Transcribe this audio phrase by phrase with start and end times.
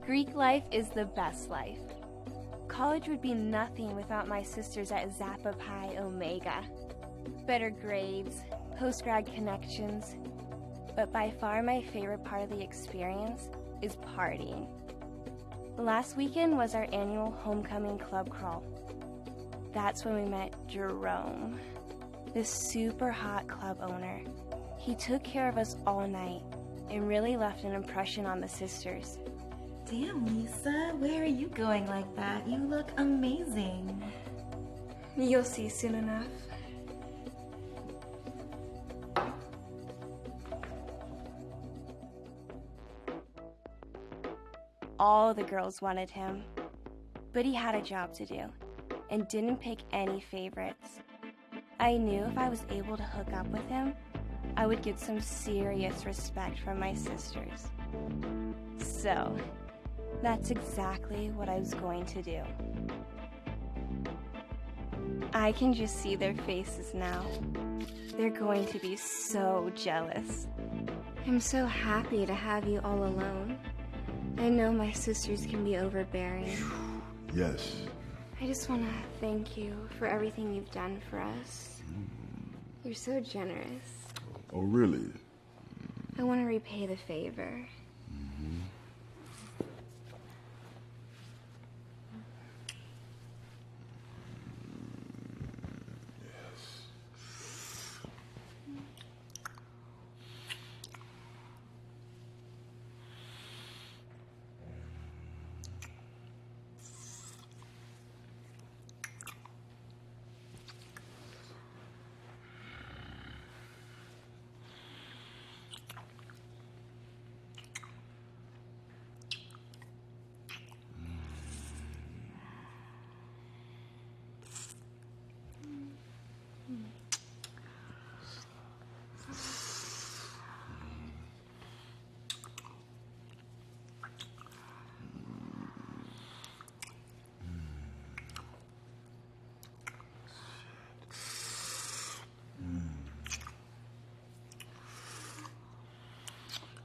[0.00, 1.78] Greek life is the best life.
[2.68, 6.62] College would be nothing without my sisters at Zappa Pi Omega.
[7.46, 8.42] Better grades,
[8.78, 10.14] post grad connections.
[10.94, 13.48] But by far my favorite part of the experience
[13.80, 14.68] is partying.
[15.76, 18.62] Last weekend was our annual homecoming club crawl.
[19.72, 21.58] That's when we met Jerome,
[22.34, 24.20] this super hot club owner.
[24.78, 26.42] He took care of us all night
[26.92, 29.18] and really left an impression on the sisters.
[29.90, 32.46] Damn, Lisa, where are you going like that?
[32.46, 34.02] You look amazing.
[35.16, 36.26] You'll see soon enough.
[44.98, 46.44] All the girls wanted him,
[47.32, 48.44] but he had a job to do
[49.10, 51.00] and didn't pick any favorites.
[51.80, 53.94] I knew if I was able to hook up with him,
[54.62, 57.66] I would get some serious respect from my sisters.
[58.78, 59.36] So,
[60.22, 62.42] that's exactly what I was going to do.
[65.34, 67.26] I can just see their faces now.
[68.16, 70.46] They're going to be so jealous.
[71.26, 73.58] I'm so happy to have you all alone.
[74.38, 76.56] I know my sisters can be overbearing.
[77.34, 77.76] Yes.
[78.40, 81.80] I just want to thank you for everything you've done for us.
[81.90, 82.04] Mm.
[82.84, 84.01] You're so generous.
[84.54, 85.10] Oh, really?
[86.18, 87.66] I want to repay the favor.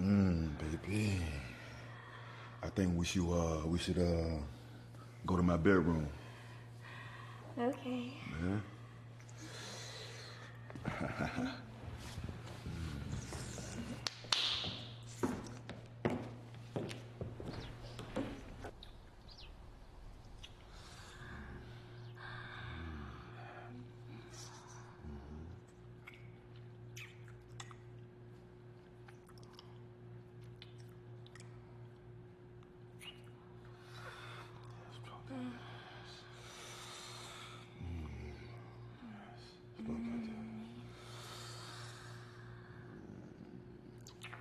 [0.00, 1.20] Mmm, baby.
[2.62, 4.38] I think we should uh we should uh
[5.26, 6.08] go to my bedroom.
[7.58, 8.14] Okay.
[10.88, 11.50] Yeah.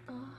[0.09, 0.39] Up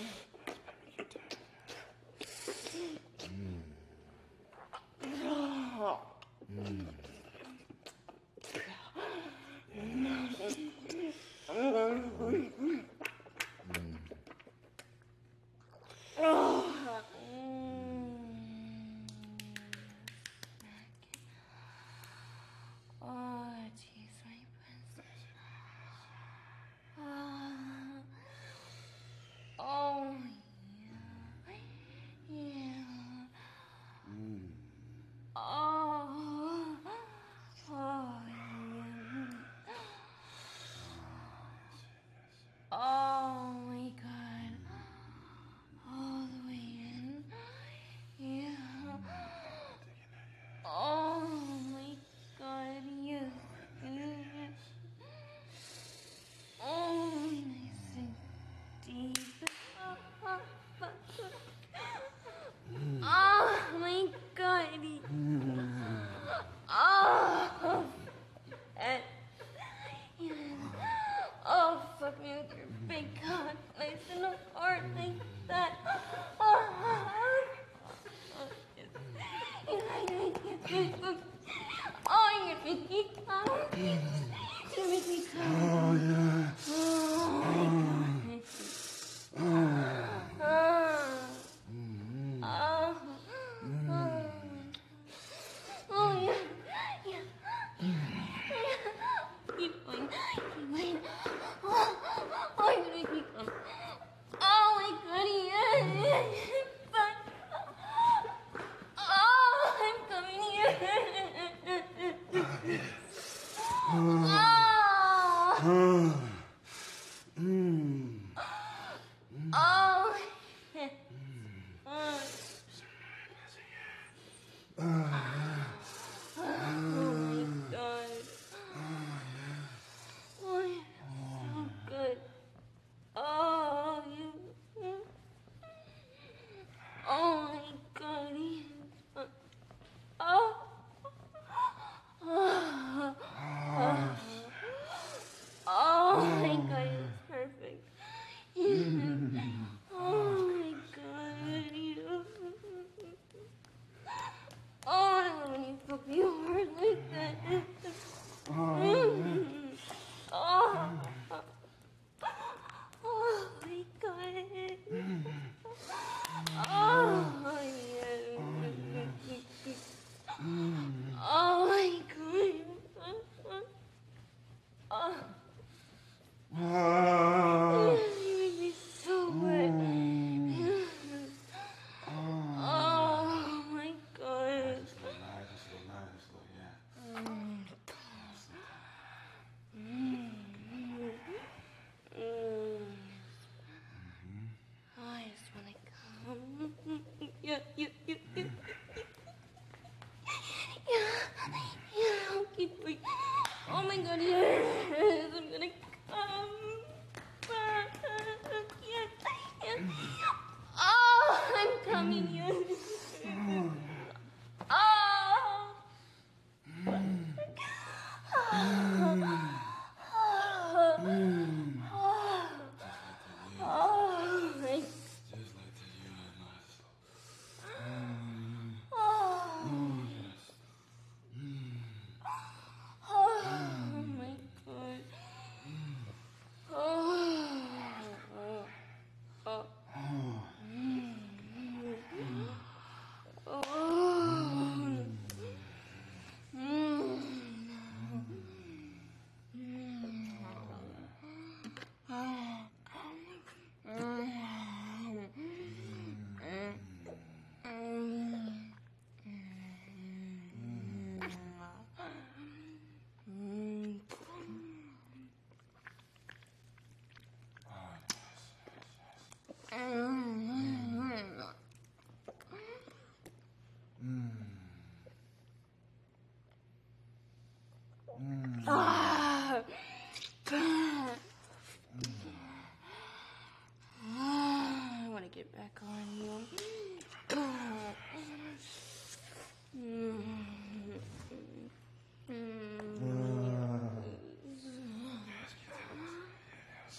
[285.41, 286.45] it back on you.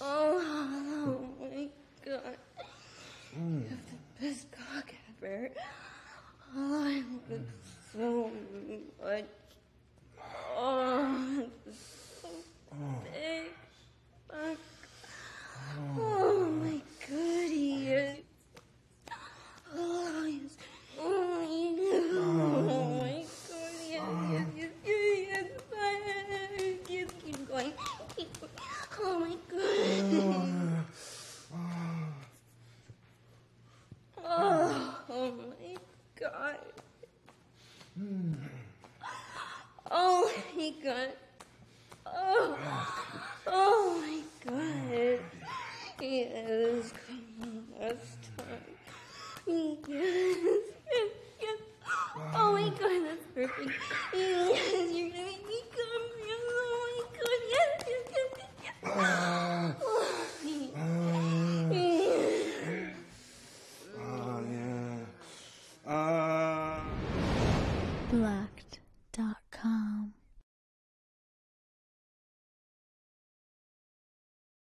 [0.00, 1.68] Oh, my
[2.04, 2.36] God.
[3.38, 3.62] Mm.
[3.62, 4.88] You have the best cock
[5.22, 5.50] ever.
[6.56, 7.46] Oh, I love it
[7.92, 8.30] so
[9.00, 9.24] much.
[54.14, 54.48] 嗯